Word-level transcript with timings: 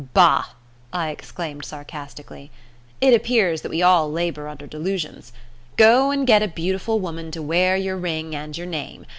"Bah!" 0.15 0.45
I 0.91 1.11
exclaimed 1.11 1.63
sarcastically. 1.63 2.49
"It 3.01 3.13
appears 3.13 3.61
that 3.61 3.69
we 3.69 3.83
all 3.83 4.11
labour 4.11 4.47
under 4.47 4.65
delusions. 4.65 5.31
Go 5.77 6.09
and 6.09 6.25
get 6.25 6.41
a 6.41 6.47
beautiful 6.47 6.99
woman 6.99 7.29
to 7.29 7.41
wear 7.43 7.77
your 7.77 7.97
ring 7.97 8.33
and 8.33 8.57
your 8.57 8.65
name. 8.65 9.05